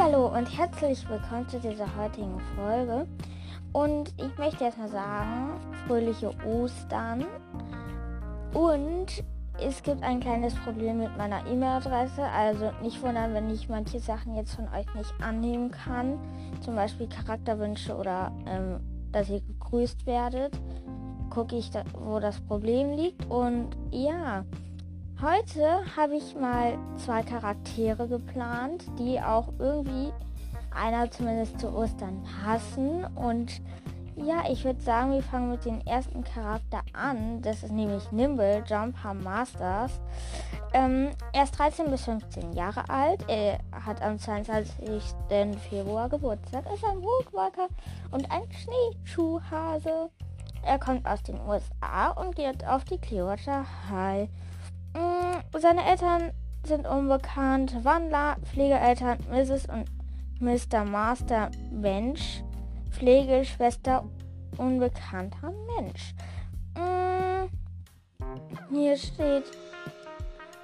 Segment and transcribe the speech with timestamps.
[0.00, 3.06] Hallo und herzlich willkommen zu dieser heutigen Folge.
[3.72, 7.24] Und ich möchte erstmal sagen, fröhliche Ostern.
[8.52, 9.22] Und
[9.60, 12.22] es gibt ein kleines Problem mit meiner E-Mail-Adresse.
[12.22, 16.18] Also nicht wundern, wenn ich manche Sachen jetzt von euch nicht annehmen kann.
[16.60, 18.80] Zum Beispiel Charakterwünsche oder ähm,
[19.12, 20.60] dass ihr gegrüßt werdet.
[21.30, 23.24] Gucke ich, da, wo das Problem liegt.
[23.26, 24.44] Und ja,
[25.24, 30.12] Heute habe ich mal zwei Charaktere geplant, die auch irgendwie
[30.70, 33.06] einer zumindest zu Ostern passen.
[33.14, 33.62] Und
[34.16, 37.40] ja, ich würde sagen, wir fangen mit dem ersten Charakter an.
[37.40, 39.98] Das ist nämlich Nimble, Jumper Masters.
[40.74, 43.24] Ähm, er ist 13 bis 15 Jahre alt.
[43.26, 44.70] Er hat am 22.
[45.70, 47.68] Februar Geburtstag, ist ein Woodwalker
[48.10, 50.10] und ein Schneeschuhhase.
[50.66, 54.28] Er kommt aus den USA und geht auf die Clearwater High.
[54.94, 56.32] Mm, seine Eltern
[56.64, 57.84] sind unbekannt.
[57.84, 59.66] Wandler, Pflegeeltern Mrs.
[59.66, 59.84] und
[60.40, 60.84] Mr.
[60.84, 62.42] Master Mensch.
[62.90, 64.04] Pflegeschwester
[64.56, 66.14] unbekannter Mensch.
[66.76, 67.48] Mm,
[68.70, 69.44] hier steht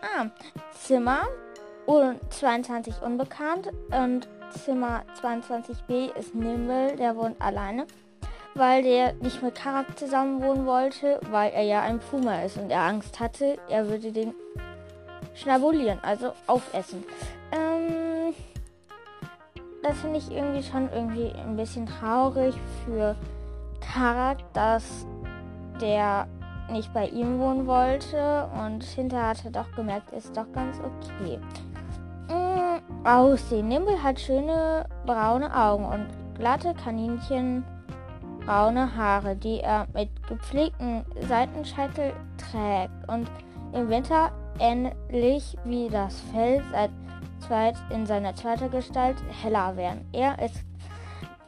[0.03, 0.27] ah,
[0.73, 1.23] Zimmer
[1.87, 4.29] und 22 unbekannt und
[4.65, 7.87] Zimmer 22b ist Nimble, der wohnt alleine
[8.55, 12.71] weil der nicht mit Karak zusammen wohnen wollte, weil er ja ein Puma ist und
[12.71, 14.35] er Angst hatte, er würde den
[15.35, 17.05] schnabulieren, also aufessen.
[17.53, 18.35] Ähm,
[19.83, 23.17] das finde ich irgendwie schon irgendwie ein bisschen traurig für
[23.81, 25.07] Karak, dass
[25.81, 26.27] der
[26.71, 31.39] nicht bei ihm wohnen wollte und hinterher hat er doch gemerkt, ist doch ganz okay.
[32.29, 33.69] Ähm, Aussehen.
[33.69, 36.07] Nimble hat schöne braune Augen und
[36.37, 37.65] glatte Kaninchen
[38.51, 43.31] braune Haare, die er mit gepflegten Seitenscheitel trägt und
[43.73, 46.91] im Winter ähnlich wie das Fell seit
[47.47, 50.05] zweit in seiner zweiten Gestalt heller werden.
[50.13, 50.65] Er ist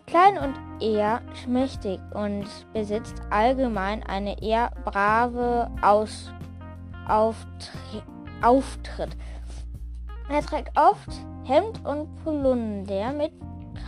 [0.06, 6.32] klein und eher schmächtig und besitzt allgemein eine eher brave Aus
[7.08, 9.16] Auftritt.
[10.28, 11.10] Er trägt oft
[11.46, 13.32] Hemd und Polunder mit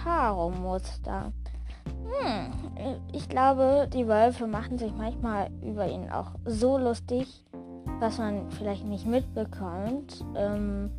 [0.03, 1.33] Karo-Muster.
[2.21, 2.53] Hm,
[3.13, 7.45] ich glaube, die Wölfe machen sich manchmal über ihn auch so lustig,
[7.99, 10.25] was man vielleicht nicht mitbekommt.
[10.37, 10.91] Ähm,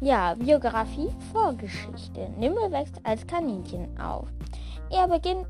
[0.00, 2.28] ja, Biografie, Vorgeschichte.
[2.36, 4.28] Nimble wächst als Kaninchen auf.
[4.90, 5.46] Er beginnt,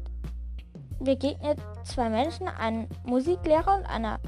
[1.00, 4.20] begegnet zwei Menschen, einen Musiklehrer und einer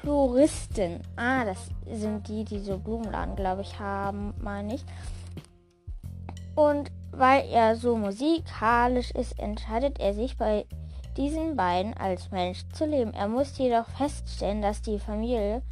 [0.00, 1.00] Floristin.
[1.16, 4.84] Ah, das sind die, die so Blumenladen, glaube ich, haben, meine ich.
[6.54, 10.66] Und weil er so musikalisch ist, entscheidet er sich bei
[11.16, 13.12] diesen beiden als Mensch zu leben.
[13.12, 15.62] Er muss jedoch feststellen, dass die Familie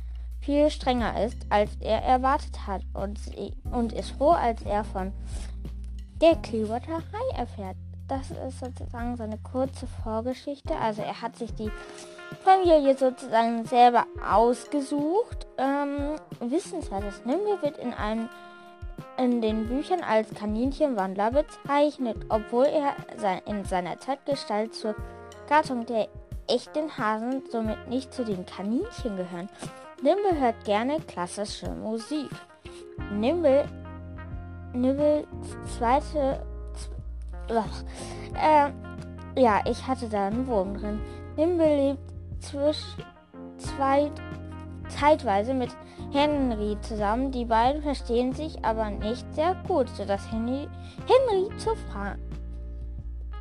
[0.41, 3.19] viel strenger ist, als er erwartet hat und,
[3.72, 5.12] und ist froh, als er von
[6.20, 7.02] der Clearwater
[7.34, 7.76] erfährt.
[8.08, 10.76] Das ist sozusagen seine kurze Vorgeschichte.
[10.76, 11.70] Also er hat sich die
[12.44, 15.47] Familie sozusagen selber ausgesucht.
[15.58, 18.28] Ähm, wissenswert Nimble wird in einem
[19.19, 22.94] in den Büchern als Kaninchenwandler bezeichnet, obwohl er
[23.47, 24.94] in seiner Zeitgestalt zur
[25.49, 26.09] Gattung der
[26.49, 29.49] echten Hasen somit nicht zu den Kaninchen gehören.
[30.03, 32.31] Nimble hört gerne klassische Musik.
[33.12, 33.66] Nimble,
[34.72, 35.27] Nimbles
[35.77, 36.44] zweite,
[38.34, 38.71] äh,
[39.41, 41.00] ja, ich hatte da einen Wurm drin.
[41.37, 42.00] Nimble lebt
[42.41, 43.04] zwischen
[43.59, 44.10] zwei
[44.88, 45.70] zeitweise mit
[46.12, 47.32] Henry zusammen.
[47.32, 50.69] Die beiden verstehen sich aber nicht sehr gut, sodass Henry,
[51.06, 52.16] Henry zu Fra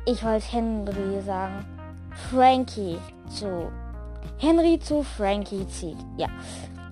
[0.06, 1.66] ich wollte Henry sagen,
[2.30, 2.98] Frankie
[3.28, 3.70] zu
[4.38, 5.98] Henry zu Frankie zieht.
[6.16, 6.28] Ja.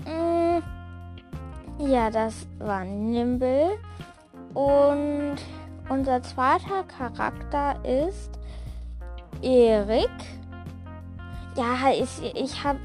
[0.05, 0.63] Mm,
[1.79, 3.79] ja, das war Nimble.
[4.53, 5.37] Und
[5.89, 8.31] unser zweiter Charakter ist
[9.43, 10.11] Erik.
[11.57, 12.81] Ja, ich, ich habe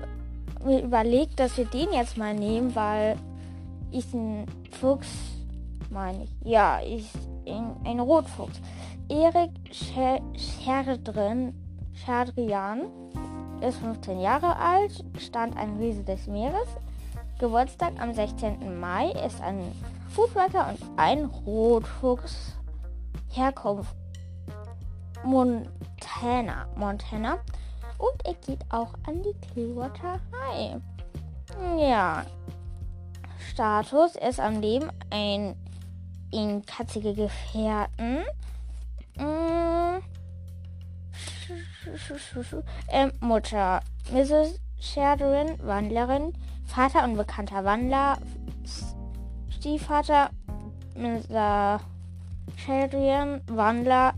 [0.65, 3.15] mir überlegt, dass wir den jetzt mal nehmen, weil
[3.91, 4.45] ich ein
[4.79, 5.07] Fuchs,
[5.89, 6.29] meine ich.
[6.43, 7.09] Ja, ich
[7.47, 8.61] ein, ein Rotfuchs.
[9.09, 11.53] Erik Scherdrin,
[11.93, 12.83] Scherdrian
[13.61, 16.67] ist 15 Jahre alt, stand ein Riese des Meeres.
[17.39, 18.79] Geburtstag am 16.
[18.79, 19.63] Mai ist ein
[20.09, 22.55] Foodwalker und ein Rotfuchs.
[23.29, 23.95] Herkunft
[25.23, 26.67] Montana.
[26.75, 27.39] Montana.
[27.99, 30.81] Und er geht auch an die Clearwater High.
[31.77, 32.25] Ja.
[33.51, 35.55] Status ist am Leben ein
[36.31, 38.23] in katzige Gefährten.
[39.17, 40.01] Mm.
[42.89, 43.81] Ähm, Mutter.
[44.11, 44.59] Mrs.
[44.79, 46.33] Sheridan, Wandlerin.
[46.65, 48.17] Vater unbekannter Wandler.
[49.49, 50.29] Stiefvater
[50.95, 51.79] Mr.
[52.55, 54.13] Sheridan Wandler,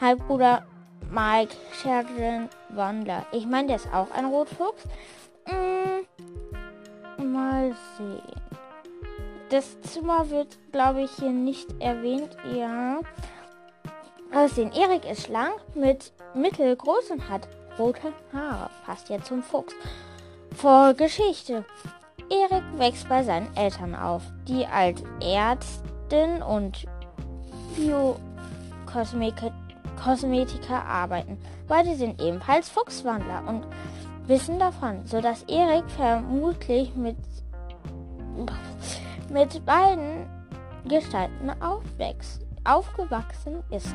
[0.00, 0.64] Halbbruder
[1.10, 3.26] Mike Sheridan Wandler.
[3.32, 4.84] Ich meine, der ist auch ein Rotfuchs.
[5.44, 6.06] Hm,
[7.32, 8.40] mal sehen.
[9.48, 12.36] Das Zimmer wird, glaube ich, hier nicht erwähnt.
[12.52, 13.00] Ja.
[14.34, 14.72] Aussehen.
[14.72, 17.48] Erik ist schlank, mit mittelgroß und hat
[17.78, 18.70] rote Haare.
[18.84, 19.74] Passt ja zum Fuchs.
[20.56, 21.64] Vorgeschichte.
[22.28, 26.86] Erik wächst bei seinen Eltern auf, die als Ärztin und
[30.06, 31.38] Biokosmetiker arbeiten.
[31.66, 33.66] Beide sind ebenfalls Fuchswandler und
[34.26, 37.16] wissen davon, sodass Erik vermutlich mit,
[39.30, 40.26] mit beiden
[40.88, 43.94] Gestalten aufwächst, aufgewachsen ist.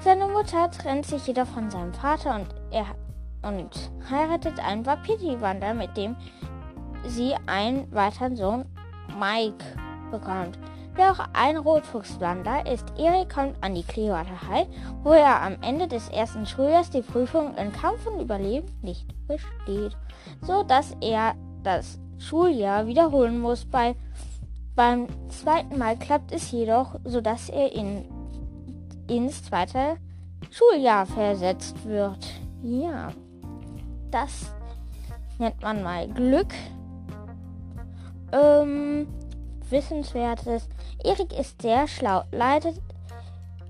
[0.00, 2.86] Seine Mutter trennt sich jedoch von seinem Vater und er
[3.42, 6.16] und heiratet einen Wapiti-Wander, mit dem
[7.06, 8.66] sie einen weiteren Sohn,
[9.18, 9.64] Mike,
[10.10, 10.58] bekommt.
[10.98, 12.84] Auch ein Rotfuchswander ist.
[12.98, 14.66] Erik kommt an die Clearwater High,
[15.02, 19.96] wo er am Ende des ersten Schuljahres die Prüfung in Kampf und Überleben nicht besteht,
[20.42, 23.64] so dass er das Schuljahr wiederholen muss.
[23.64, 23.96] Bei,
[24.74, 28.04] beim zweiten Mal klappt es jedoch, so dass er in,
[29.08, 29.96] ins zweite
[30.50, 32.26] Schuljahr versetzt wird.
[32.62, 33.12] Ja,
[34.10, 34.52] das
[35.38, 36.52] nennt man mal Glück.
[38.32, 39.08] Ähm,
[39.70, 40.68] Wissenswertes.
[41.02, 42.80] Erik ist sehr schlau, leidet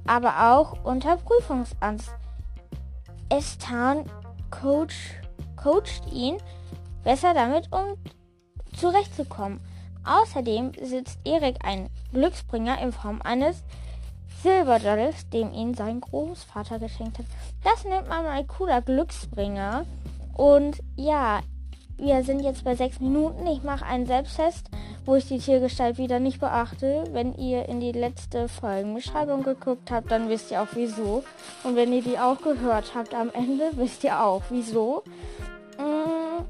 [0.07, 2.11] aber auch unter Prüfungsangst.
[3.29, 4.05] Estan
[4.51, 5.21] coach,
[5.57, 6.39] coacht ihn,
[7.05, 7.97] besser damit um
[8.77, 9.61] zurechtzukommen.
[10.05, 13.63] Außerdem sitzt Erik ein Glücksbringer in Form eines
[14.43, 17.27] Silberdolls, dem ihn sein Großvater geschenkt hat.
[17.63, 19.85] Das nennt man mal cooler Glücksbringer.
[20.33, 21.41] Und ja,
[22.01, 23.47] wir sind jetzt bei sechs Minuten.
[23.47, 24.71] Ich mache einen Selbsttest,
[25.05, 27.05] wo ich die Tiergestalt wieder nicht beachte.
[27.13, 31.25] Wenn ihr in die letzte Folgenbeschreibung geguckt habt, dann wisst ihr auch wieso.
[31.63, 35.03] Und wenn ihr die auch gehört habt am Ende, wisst ihr auch wieso.
[35.77, 36.47] Hm.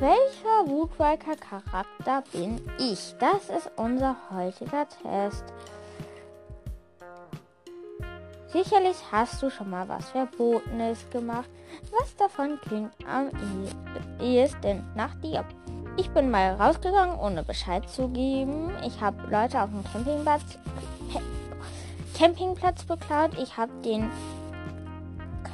[0.00, 3.14] Welcher Woodwalker Charakter bin ich?
[3.20, 5.44] Das ist unser heutiger Test.
[8.48, 11.48] Sicherlich hast du schon mal was Verbotenes gemacht.
[12.04, 13.30] Was davon klingt am
[14.20, 15.42] ehesten nach dir?
[15.96, 18.70] Ich bin mal rausgegangen, ohne Bescheid zu geben.
[18.86, 20.58] Ich habe Leute auf dem Campingplatz,
[22.14, 23.30] Campingplatz beklaut.
[23.42, 24.10] Ich habe den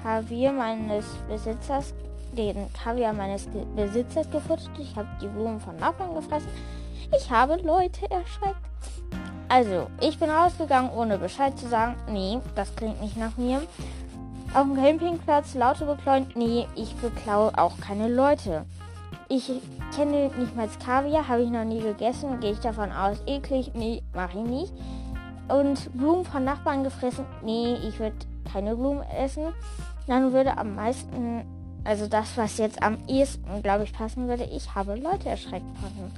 [0.03, 1.95] Kaviar meines Besitzers,
[2.37, 3.47] den Kaviar meines
[3.77, 4.71] Besitzers gefuttert.
[4.77, 6.51] Ich habe die Blumen von Nachbarn gefressen.
[7.17, 8.57] Ich habe Leute erschreckt.
[9.49, 11.95] Also, ich bin rausgegangen, ohne Bescheid zu sagen.
[12.09, 13.63] Nee, das klingt nicht nach mir.
[14.53, 16.27] Auf dem Campingplatz Laute beklauen.
[16.35, 18.67] Nee, ich beklau auch keine Leute.
[19.29, 19.49] Ich
[19.95, 22.41] kenne nicht mal Kaviar, habe ich noch nie gegessen.
[22.41, 23.71] Gehe ich davon aus, eklig?
[23.75, 24.73] Nee, mache ich nicht.
[25.49, 27.27] Und Blumen von Nachbarn gefressen?
[27.45, 28.17] Nee, ich würde
[28.53, 29.45] keine Blumen essen.
[30.09, 31.45] Dann würde am meisten,
[31.85, 36.11] also das, was jetzt am ehesten, glaube ich, passen würde, ich habe Leute erschreckt passen.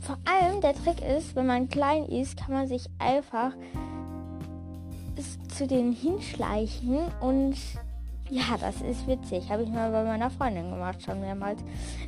[0.00, 3.52] Vor allem der Trick ist, wenn man klein ist, kann man sich einfach
[5.52, 7.56] zu denen hinschleichen und
[8.30, 9.50] ja, das ist witzig.
[9.50, 11.60] Habe ich mal bei meiner Freundin gemacht, schon mehrmals.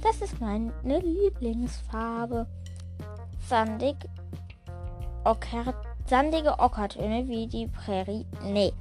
[0.03, 2.47] Das ist meine Lieblingsfarbe.
[3.47, 3.97] Sandig.
[5.25, 5.75] Ocker,
[6.07, 8.27] sandige Ockertöne wie die Prärie.
[8.43, 8.73] Nee,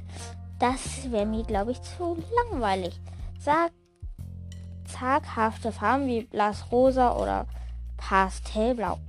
[0.60, 2.18] das wäre mir, glaube ich, zu
[2.50, 3.00] langweilig.
[3.40, 3.72] Sag
[4.86, 7.46] zaghafte Farben wie Blassrosa oder
[7.98, 9.00] Pastellblau.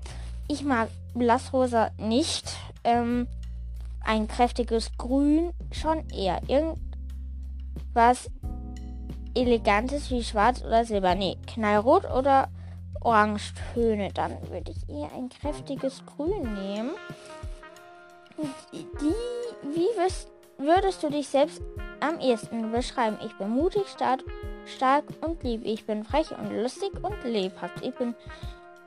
[0.48, 2.56] Ich mag Blassrosa nicht.
[2.82, 3.28] Ähm,
[4.04, 6.40] ein kräftiges Grün schon eher.
[6.48, 8.30] Irgendwas
[9.34, 11.14] Elegantes wie Schwarz oder Silber.
[11.14, 12.48] Nee, Knallrot oder
[13.00, 14.12] Orangetöne.
[14.12, 16.90] Dann würde ich eher ein kräftiges Grün nehmen.
[18.72, 19.14] Die,
[19.62, 21.62] wie wirst, würdest du dich selbst
[22.00, 23.18] am ehesten beschreiben?
[23.24, 24.22] Ich bin mutig, stark,
[24.64, 25.62] stark und lieb.
[25.64, 27.84] Ich bin frech und lustig und lebhaft.
[27.84, 28.14] Ich bin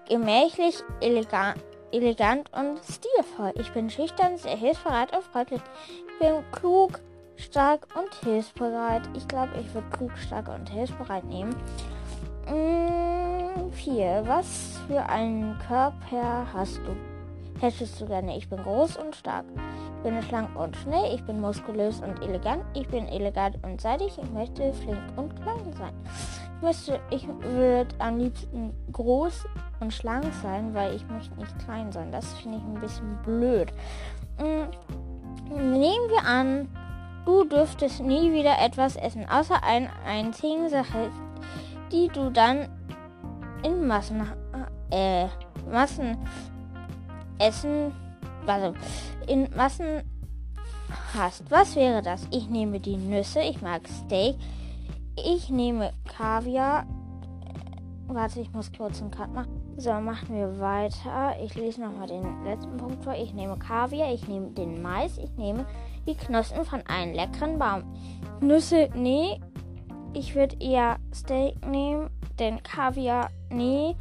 [0.10, 1.58] gemächlich, elegant,
[1.92, 3.54] elegant und stilvoll.
[3.56, 5.62] Ich bin schüchtern, sehr hilfsbereit und freundlich.
[5.88, 7.00] Ich bin klug,
[7.36, 9.04] stark und hilfsbereit.
[9.16, 11.56] Ich glaube, ich würde klug, stark und hilfsbereit nehmen.
[12.46, 12.54] 4.
[12.54, 16.96] Mm, Was für einen Körper hast du?
[17.60, 18.38] Hättest du gerne?
[18.38, 19.46] Ich bin groß und stark.
[19.98, 21.16] Ich bin schlank und schnell.
[21.16, 22.64] Ich bin muskulös und elegant.
[22.76, 24.18] Ich bin elegant und seitig.
[24.22, 25.94] Ich möchte flink und klein sein.
[26.58, 29.46] Ich, möchte, ich würde am liebsten groß
[29.80, 32.12] und schlank sein, weil ich möchte nicht klein sein.
[32.12, 33.72] Das finde ich ein bisschen blöd.
[34.40, 34.70] Mhm.
[35.56, 36.68] Nehmen wir an,
[37.26, 41.12] du dürftest nie wieder etwas essen, außer einer einzigen Sache,
[41.92, 42.68] die du dann
[43.64, 44.28] in Massen,
[44.92, 45.28] äh,
[45.72, 46.18] Massen
[47.40, 47.94] Essen,
[48.46, 48.74] also
[49.28, 50.02] in Massen
[51.14, 51.50] hast.
[51.50, 52.28] Was wäre das?
[52.32, 54.36] Ich nehme die Nüsse, ich mag Steak,
[55.18, 56.86] ich nehme Kaviar.
[58.08, 59.62] Warte, ich muss kurz einen Cut machen.
[59.76, 61.36] So, machen wir weiter.
[61.44, 63.14] Ich lese nochmal den letzten Punkt vor.
[63.14, 65.66] Ich nehme Kaviar, ich nehme den Mais, ich nehme
[66.08, 67.84] die Knospen von einem leckeren Baum.
[68.40, 69.40] Nüsse, nee.
[70.14, 72.10] Ich würde eher Steak nehmen,
[72.40, 73.96] denn Kaviar, nee.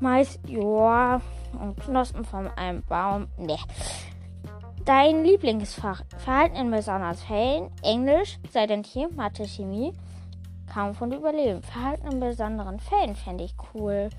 [0.00, 1.20] Mais, ja.
[1.58, 3.56] Und Knospen von einem Baum, nee.
[4.84, 6.02] Dein Lieblingsfach?
[6.18, 9.92] Verhalten in besonders Fällen, Englisch, sei denn hier, Mathe, Chemie.
[10.72, 11.62] Kaum von Überleben.
[11.62, 14.10] Verhalten in besonderen Fällen fände ich cool.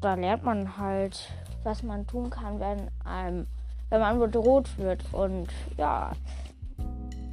[0.00, 1.30] Da lernt man halt,
[1.64, 3.46] was man tun kann, wenn einem,
[3.88, 5.02] wenn man bedroht wird.
[5.12, 6.12] Und ja.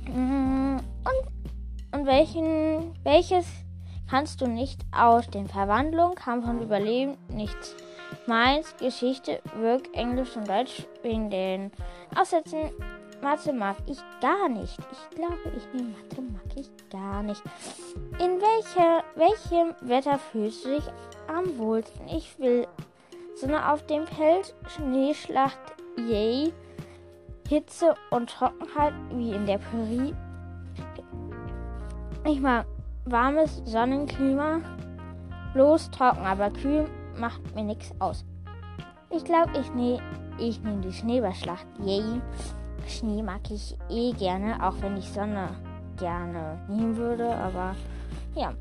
[0.08, 3.46] Mm, und, und welchen, welches
[4.10, 7.76] kannst du nicht aus den Verwandlungen, Kampf und Überleben nichts
[8.26, 11.72] Meins, Geschichte, Wirk, Englisch und Deutsch wegen den
[12.16, 12.72] Aussätzen.
[13.24, 14.78] Mathe mag ich gar nicht.
[14.92, 17.42] Ich glaube, ich nehme Mathe mag ich gar nicht.
[18.20, 20.84] In welche, welchem Wetter fühlst du dich
[21.34, 22.06] am wohlsten?
[22.10, 22.68] Ich will
[23.36, 25.58] Sonne auf dem Feld, Schneeschlacht,
[25.98, 26.54] yay.
[27.48, 30.14] Hitze und Trockenheit wie in der Prärie.
[32.26, 32.66] Ich mag
[33.06, 34.60] warmes Sonnenklima,
[35.54, 38.26] bloß trocken, aber kühl macht mir nichts aus.
[39.10, 40.02] Ich glaube, ich nehme
[40.40, 41.68] ich nehm die Schneeballschlacht.
[41.80, 42.22] Yay.
[42.88, 45.50] Schnee mag ich eh gerne, auch wenn ich Sonne
[45.98, 47.36] gerne nehmen würde.
[47.36, 47.76] Aber
[48.36, 48.54] ja.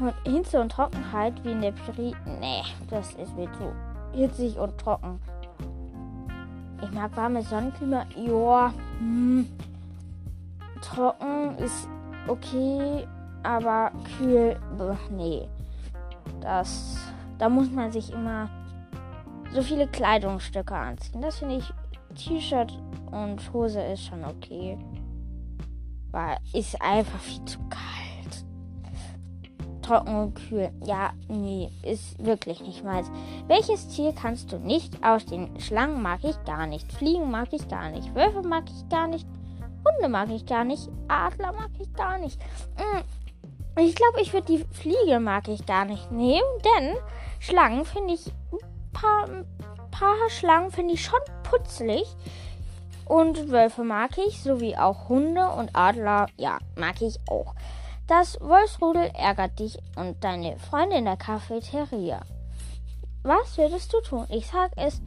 [0.00, 2.14] Und Hitze und Trockenheit wie in der Peri.
[2.40, 3.72] Nee, das ist mir zu
[4.12, 5.20] hitzig und trocken.
[6.82, 8.04] Ich mag warmes Sonnenklima.
[8.16, 8.72] Joa.
[8.98, 9.48] Hm.
[10.82, 11.88] Trocken ist
[12.26, 13.06] okay,
[13.42, 14.58] aber kühl.
[15.10, 15.48] Nee.
[16.40, 16.98] Das
[17.38, 18.48] da muss man sich immer
[19.52, 21.22] so viele Kleidungsstücke anziehen.
[21.22, 21.72] Das finde ich,
[22.14, 22.72] T-Shirt
[23.14, 24.76] und Hose ist schon okay.
[26.10, 28.44] Weil ist einfach viel zu kalt.
[29.82, 30.70] Trocken und kühl.
[30.84, 33.10] Ja, nee, ist wirklich nicht meins.
[33.46, 35.60] Welches Tier kannst du nicht ausstehen?
[35.60, 36.90] Schlangen mag ich gar nicht.
[36.92, 38.14] Fliegen mag ich gar nicht.
[38.14, 39.26] Wölfe mag ich gar nicht.
[39.84, 40.88] Hunde mag ich gar nicht.
[41.08, 42.40] Adler mag ich gar nicht.
[42.78, 46.94] Mm, ich glaube, ich würde die Fliege mag ich gar nicht nehmen, denn
[47.40, 49.46] Schlangen finde ich ein paar, ein
[49.90, 52.04] paar Schlangen finde ich schon putzlig.
[53.06, 57.54] Und Wölfe mag ich, sowie auch Hunde und Adler, ja, mag ich auch.
[58.06, 62.20] Das Wolfsrudel ärgert dich und deine Freunde in der Cafeteria.
[63.22, 64.26] Was würdest du tun?
[64.28, 65.00] Ich sag es,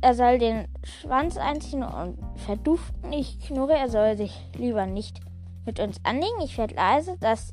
[0.00, 3.12] er soll den Schwanz einziehen und verduften.
[3.12, 5.20] Ich knurre, er soll sich lieber nicht
[5.64, 6.40] mit uns anlegen.
[6.44, 7.52] Ich werde leise, dass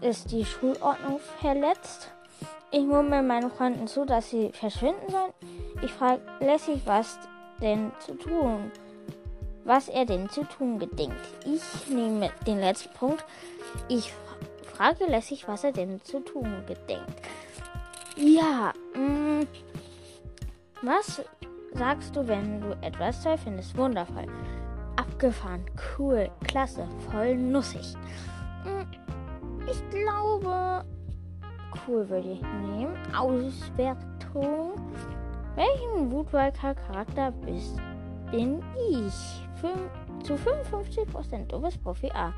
[0.00, 2.12] es die Schulordnung verletzt.
[2.70, 5.32] Ich murmel meinen Freunden zu, dass sie verschwinden sollen.
[5.82, 7.18] Ich frage lässig, was
[7.60, 8.70] denn zu tun,
[9.64, 11.16] was er denn zu tun gedenkt.
[11.44, 13.24] Ich nehme den letzten Punkt.
[13.88, 14.12] Ich
[14.62, 17.20] frage lässig, was er denn zu tun gedenkt.
[18.16, 19.46] Ja, mh, mm,
[20.82, 21.22] was
[21.74, 23.76] sagst du, wenn du etwas toll findest?
[23.76, 24.26] Wundervoll
[25.16, 25.64] abgefahren,
[25.98, 27.94] cool, klasse, voll nussig.
[28.64, 28.86] Hm,
[29.70, 30.84] ich glaube,
[31.86, 32.96] cool würde ich nehmen.
[33.16, 34.72] Auswertung.
[35.56, 37.80] Welchen Wutwalker Charakter bist,
[38.30, 39.42] bin ich?
[39.54, 39.88] Fün
[40.22, 41.46] zu 55%.
[41.46, 42.34] Du bist Profi A.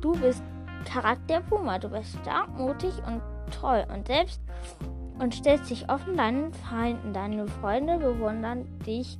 [0.00, 0.44] Du bist
[0.84, 1.80] Charakter Puma.
[1.80, 4.40] Du bist stark, mutig und treu und selbst
[5.18, 7.12] und stellst dich offen deinen Feinden.
[7.12, 9.18] Deine Freunde bewundern dich,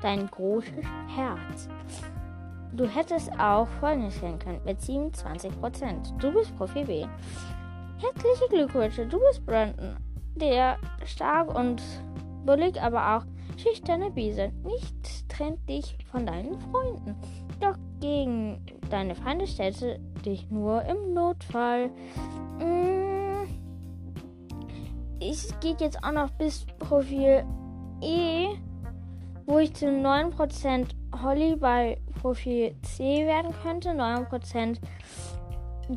[0.00, 1.68] dein großes Herz.
[2.72, 6.16] Du hättest auch Folgendes stellen können mit 27%.
[6.18, 7.06] Du bist Profi B.
[7.98, 9.96] Herzliche Glückwünsche, du bist Brandon,
[10.34, 11.82] der stark und
[12.44, 13.24] bullig, aber auch
[13.58, 14.52] schüchterne Biese.
[14.64, 17.16] Nichts trennt dich von deinen Freunden.
[17.60, 21.88] Doch gegen deine Feinde stellst du dich nur im Notfall.
[22.58, 23.46] Mm.
[25.20, 27.44] Es geht jetzt auch noch bis Profil
[28.02, 28.48] E,
[29.46, 30.88] wo ich zu 9%
[31.22, 33.90] Holly bei Profil C werden könnte.
[33.90, 34.78] 9%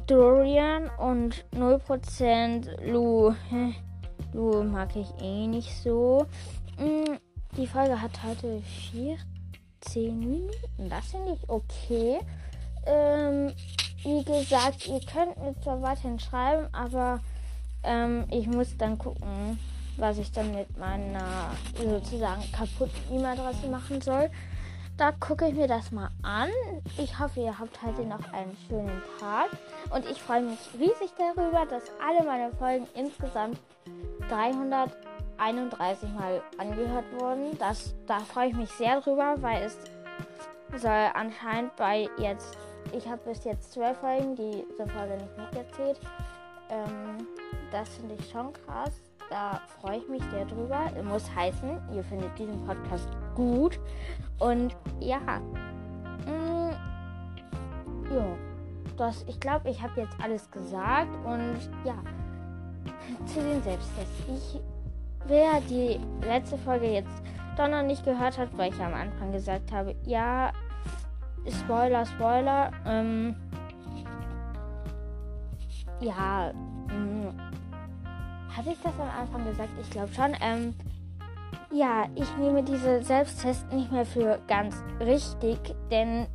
[0.05, 3.33] Dorian und 0% Lu.
[4.37, 6.27] Lu mag ich eh nicht so.
[6.77, 7.17] Mm,
[7.57, 10.89] die Folge hat heute 14 Minuten.
[10.89, 12.19] Das finde ich okay.
[12.85, 13.51] Ähm,
[14.03, 17.19] wie gesagt, ihr könnt mir zwar weiterhin schreiben, aber
[17.81, 19.57] ähm, ich muss dann gucken,
[19.97, 24.29] was ich dann mit meiner sozusagen kaputten E-Mail-Adresse machen soll.
[24.97, 26.49] Da gucke ich mir das mal an.
[26.99, 29.49] Ich hoffe, ihr habt heute noch einen schönen Tag.
[29.89, 33.59] Und ich freue mich riesig darüber, dass alle meine Folgen insgesamt
[34.29, 34.97] 300
[35.37, 37.57] 31 Mal angehört worden.
[37.59, 39.77] Das, da freue ich mich sehr drüber, weil es
[40.75, 42.57] soll anscheinend bei jetzt,
[42.91, 45.99] ich habe bis jetzt zwölf Folgen, die diese Folge nicht mitgezählt.
[46.69, 47.27] Ähm,
[47.71, 49.01] das finde ich schon krass.
[49.29, 50.89] Da freue ich mich sehr drüber.
[51.03, 53.79] Muss heißen, ihr findet diesen Podcast gut.
[54.39, 55.19] Und ja,
[56.25, 56.71] mm,
[58.13, 58.25] ja,
[58.95, 61.13] das, ich glaube, ich habe jetzt alles gesagt.
[61.25, 61.95] Und ja,
[63.25, 64.23] zu den Selbsttests.
[64.27, 64.59] Ich,
[65.27, 67.21] wer die letzte Folge jetzt
[67.57, 70.51] doch noch nicht gehört hat, weil ich am Anfang gesagt habe, ja,
[71.49, 73.35] Spoiler, Spoiler, ähm,
[75.99, 76.51] ja,
[76.87, 77.33] mh, mm,
[78.55, 79.69] hatte ich das am Anfang gesagt?
[79.79, 80.35] Ich glaube schon.
[80.41, 80.73] Ähm,
[81.71, 85.59] ja, ich nehme diese Selbsttests nicht mehr für ganz richtig,
[85.91, 86.27] denn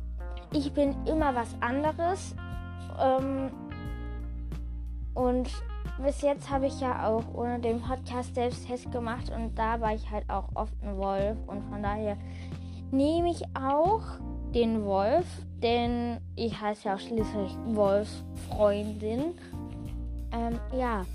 [0.51, 2.35] ich bin immer was anderes.
[2.99, 3.51] Ähm,
[5.13, 5.49] und
[6.03, 10.09] bis jetzt habe ich ja auch ohne den Podcast Selbsttest gemacht und da war ich
[10.09, 12.17] halt auch oft ein Wolf und von daher
[12.91, 14.01] nehme ich auch
[14.53, 15.25] den Wolf,
[15.61, 19.33] denn ich heiße ja auch schließlich Wolfsfreundin.
[20.31, 21.05] Ähm, ja.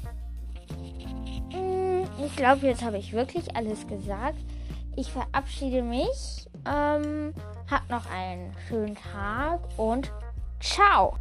[1.50, 4.38] Hm, ich glaube, jetzt habe ich wirklich alles gesagt.
[4.96, 6.46] Ich verabschiede mich.
[6.66, 7.32] Ähm,
[7.70, 10.12] habt noch einen schönen Tag und
[10.60, 11.14] ciao.